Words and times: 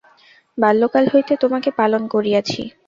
বাল্যকাল 0.57 1.05
হইতে 1.13 1.33
তােমাকে 1.41 1.69
পালন 1.79 2.03
করিয়াছি। 2.13 2.61